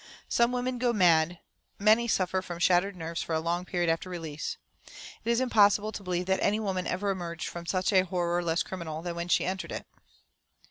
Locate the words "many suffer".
1.77-2.41